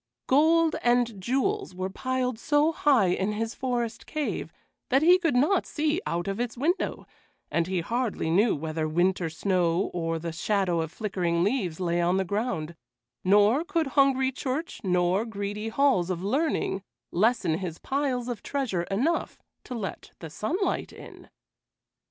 [0.25, 4.51] Gold and jewels were piled so high in his forest cave
[4.89, 7.05] that he could not see out of its window,
[7.51, 12.17] and he hardly knew whether winter snow or the shadow of flickering leaves lay on
[12.17, 12.75] the ground,
[13.23, 16.81] nor could hungry church nor greedy halls of learning
[17.11, 21.29] lessen his piles of treasure enough to let the sunlight in.